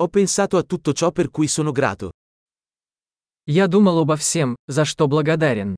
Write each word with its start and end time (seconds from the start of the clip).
Ho 0.00 0.06
pensato 0.06 0.56
a 0.56 0.62
tutto 0.62 0.92
ciò 0.92 1.10
per 1.10 1.28
cui 1.28 1.48
sono 1.48 1.72
grato. 1.72 2.12
Я 3.46 3.66
думал 3.66 3.98
обо 3.98 4.14
всем, 4.14 4.54
за 4.68 4.84
что 4.84 5.08
благодарен. 5.08 5.74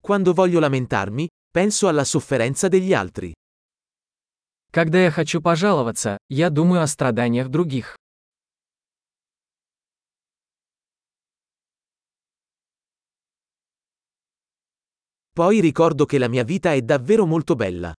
Quando 0.00 0.32
voglio 0.34 0.60
lamentarmi, 0.60 1.26
penso 1.50 1.88
alla 1.88 2.04
sofferenza 2.04 2.68
degli 2.68 2.94
altri. 2.94 3.32
Когда 4.70 5.00
я 5.00 5.10
хочу 5.10 5.42
пожаловаться, 5.42 6.18
я 6.28 6.48
думаю 6.50 6.82
о 6.82 6.86
страданиях 6.86 7.48
других. 7.48 7.96
Poi 15.32 15.60
ricordo 15.60 16.04
che 16.04 16.18
la 16.18 16.28
mia 16.28 16.44
vita 16.44 16.72
è 16.72 16.82
davvero 16.82 17.26
molto 17.26 17.56
bella. 17.56 17.92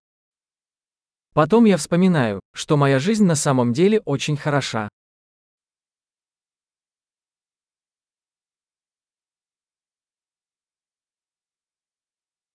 Потом 1.37 1.65
я 1.65 1.77
вспоминаю, 1.77 2.39
что 2.51 2.77
моя 2.77 2.97
жизнь 2.97 3.23
на 3.23 3.35
самом 3.35 3.71
деле 3.71 4.01
очень 4.05 4.35
хороша. 4.35 4.89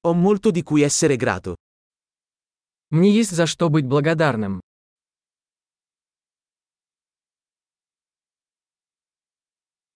Ho 0.02 0.14
molto 0.14 0.50
di 0.50 0.64
cui 0.64 0.82
essere 0.82 1.14
grato. 1.14 1.54
Мне 2.90 3.12
есть 3.12 3.30
за 3.30 3.46
что 3.46 3.68
быть 3.68 3.86
благодарным. 3.86 4.60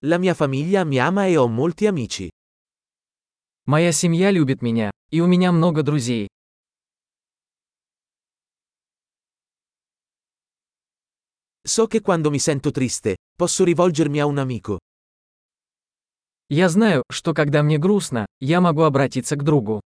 La 0.01 0.17
mia 0.17 0.33
famiglia 0.33 0.85
mi 0.85 0.97
ama 0.97 1.25
e 1.25 1.35
ho 1.35 1.49
molti 1.49 1.87
amici. 1.87 2.29
Моя 3.65 3.91
семья 3.91 4.31
любит 4.31 4.61
меня, 4.61 4.91
и 5.09 5.19
у 5.19 5.27
меня 5.27 5.51
много 5.51 5.83
друзей. 5.83 6.29
So 11.67 11.85
che 11.85 11.99
quando 11.99 12.29
mi 12.31 12.39
sento 12.39 12.71
triste, 12.71 13.17
posso 13.35 13.65
rivolgermi 13.65 14.21
a 14.21 14.25
un 14.25 14.37
amico. 14.37 14.77
Я 16.49 16.69
знаю, 16.69 17.03
что 17.11 17.33
когда 17.33 17.61
мне 17.61 17.77
грустно, 17.77 18.25
я 18.39 18.61
могу 18.61 18.83
обратиться 18.83 19.35
к 19.35 19.43
другу. 19.43 19.81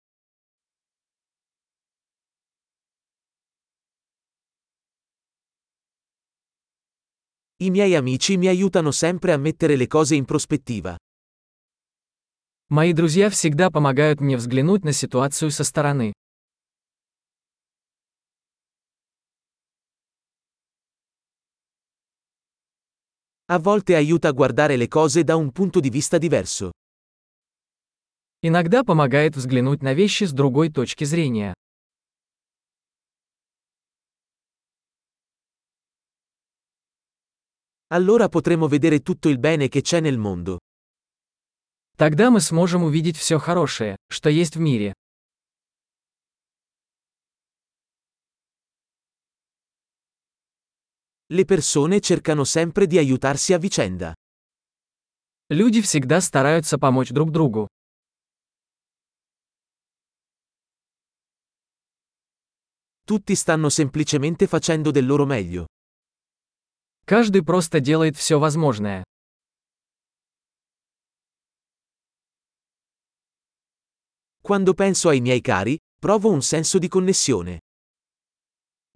I 7.58 7.68
miei 7.68 7.94
amici 7.94 8.38
mi 8.38 8.48
aiutano 8.48 8.90
sempre 8.90 9.34
a 9.34 9.36
mettere 9.36 9.76
le 9.76 9.86
cose 9.86 10.14
in 10.14 10.24
prospettiva. 10.24 10.96
Мои 12.70 12.94
друзья 12.94 13.28
всегда 13.28 13.70
помогают 13.70 14.22
мне 14.22 14.38
взглянуть 14.38 14.82
на 14.82 14.92
ситуацию 14.92 15.50
со 15.50 15.62
стороны. 15.62 16.14
A 23.51 23.59
volte 23.59 23.95
aiuta 23.95 24.29
a 24.29 24.31
guardare 24.31 24.77
le 24.77 24.87
cose 24.87 25.23
da 25.23 25.35
un 25.35 25.51
punto 25.51 25.79
di 25.79 25.89
vista 25.89 26.17
diverso. 26.17 26.71
Иногда 28.41 28.83
помогает 28.83 29.35
взглянуть 29.35 29.83
на 29.83 29.93
вещи 29.93 30.23
с 30.23 30.31
другой 30.31 30.71
точки 30.71 31.03
зрения. 31.03 31.53
Allora 37.89 38.29
potremo 38.29 38.67
vedere 38.67 39.01
tutto 39.01 39.27
il 39.27 39.37
bene 39.37 39.67
che 39.67 39.81
c'è 39.81 39.99
nel 39.99 40.17
mondo. 40.17 40.59
Тогда 41.97 42.31
мы 42.31 42.39
сможем 42.39 42.83
увидеть 42.83 43.17
все 43.17 43.37
хорошее, 43.37 43.97
что 44.09 44.29
есть 44.29 44.55
в 44.55 44.59
мире. 44.59 44.93
Le 51.27 51.45
persone 51.45 51.99
cercano 52.01 52.43
sempre 52.43 52.87
di 52.87 52.97
aiutarsi 52.97 53.53
a 53.53 53.57
vicenda. 53.57 54.13
Люди 55.49 55.81
всегда 55.81 56.21
стараются 56.21 56.77
помочь 56.77 57.11
друг 57.11 57.31
другу. 57.31 57.67
Tutti 63.05 63.35
stanno 63.35 63.69
semplicemente 63.69 64.47
facendo 64.47 64.91
del 64.91 65.05
loro 65.05 65.25
meglio. 65.25 65.65
Каждый 67.05 67.43
просто 67.43 67.79
делает 67.79 68.15
все 68.15 68.39
возможное. 68.39 69.03
Quando 74.41 74.73
penso 74.73 75.09
ai 75.09 75.19
miei 75.21 75.41
cari, 75.41 75.77
provo 75.99 76.29
un 76.29 76.41
senso 76.41 76.77
di 76.79 76.87
connessione. 76.87 77.59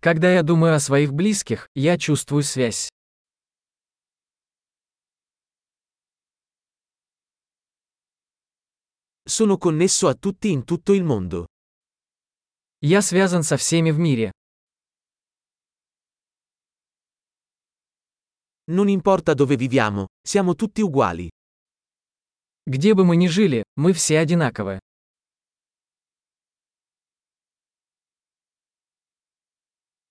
Когда 0.01 0.33
я 0.33 0.43
думаю 0.43 0.75
о 0.75 0.81
своих 0.81 1.13
близких, 1.13 1.69
я 1.75 1.99
чувствую 1.99 2.43
связь. 2.43 2.89
Sono 9.29 9.59
connesso 9.59 10.09
a 10.09 10.15
tutti 10.15 10.51
in 10.53 10.65
tutto 10.65 10.95
il 10.95 11.05
mondo. 11.05 11.47
Я 12.81 13.03
связан 13.03 13.43
со 13.43 13.59
всеми 13.59 13.91
в 13.91 13.99
мире. 13.99 14.33
Non 18.71 18.89
importa 18.89 19.35
dove 19.35 19.57
viviamo, 19.57 20.07
siamo 20.27 20.55
tutti 20.55 20.81
uguali. 20.81 21.29
Где 22.67 22.95
бы 22.95 23.05
мы 23.05 23.17
ни 23.17 23.27
жили, 23.27 23.65
мы 23.77 23.93
все 23.93 24.19
одинаковы. 24.19 24.80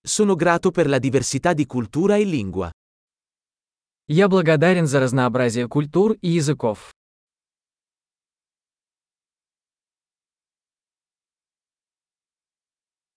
Sono 0.08 0.34
grato 0.34 0.70
per 0.70 0.86
la 0.86 0.98
diversità 0.98 1.52
di 1.52 1.66
cultura 1.66 2.16
e 2.16 2.25
lingua. 2.25 2.70
Я 4.06 4.28
благодарен 4.28 4.86
за 4.86 5.00
разнообразие 5.00 5.66
культур 5.66 6.19
и 6.20 6.28
языков. 6.28 6.92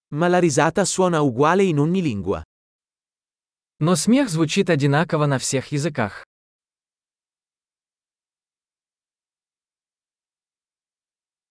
Ma 0.10 0.30
la 0.30 0.40
risata 0.40 0.86
suona 0.86 1.22
uguale 1.22 1.64
in 1.64 1.80
ogni 1.80 2.02
lingua. 2.02 2.42
Но 3.80 3.96
смех 3.96 4.30
звучит 4.30 4.70
одинаково 4.70 5.26
на 5.26 5.38
всех 5.38 5.74
языках. 5.74 6.24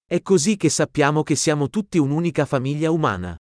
È 0.08 0.22
così 0.22 0.56
che 0.56 0.70
sappiamo 0.70 1.22
che 1.22 1.36
siamo 1.36 1.68
tutti 1.68 1.98
un'unica 1.98 2.46
famiglia 2.46 2.90
umana. 2.90 3.36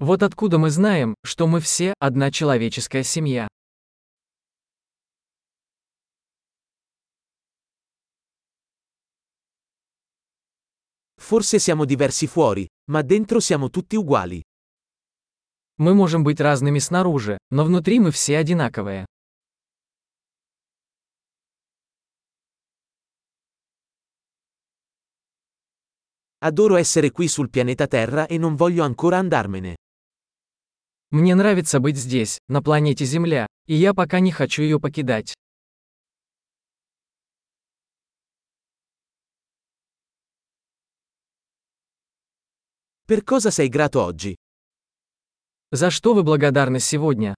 Вот 0.00 0.22
откуда 0.22 0.58
мы 0.58 0.70
знаем, 0.70 1.16
что 1.24 1.48
мы 1.48 1.58
все 1.60 1.92
одна 1.98 2.30
человеческая 2.30 3.02
семья. 3.02 3.48
Forse 11.16 11.58
siamo 11.58 11.84
diversi 11.84 12.28
fuori, 12.28 12.64
ma 12.92 13.02
dentro 13.02 13.40
siamo 13.40 13.70
tutti 13.70 13.96
uguali. 13.96 14.40
Мы 15.80 15.94
можем 15.94 16.22
быть 16.22 16.40
разными 16.40 16.78
снаружи, 16.78 17.36
но 17.50 17.64
внутри 17.64 17.98
мы 17.98 18.12
все 18.12 18.38
одинаковые. 18.38 19.04
Adoro 26.40 26.76
essere 26.76 27.10
qui 27.10 27.26
sul 27.26 27.50
pianeta 27.50 27.88
Terra 27.88 28.28
e 28.28 28.38
non 28.38 28.54
voglio 28.54 28.84
ancora 28.84 29.18
andarmene. 29.18 29.74
Мне 31.10 31.34
нравится 31.34 31.80
быть 31.80 31.96
здесь, 31.96 32.38
на 32.48 32.62
планете 32.62 33.06
Земля, 33.06 33.46
и 33.66 33.74
я 33.74 33.94
пока 33.94 34.20
не 34.20 34.30
хочу 34.30 34.62
ее 34.62 34.78
покидать. 34.78 35.34
Per 43.06 43.24
cosa 43.24 43.50
sei 43.50 43.68
grato 43.70 44.02
oggi? 44.04 44.36
За 45.70 45.90
что 45.90 46.12
вы 46.12 46.22
благодарны 46.22 46.78
сегодня? 46.78 47.34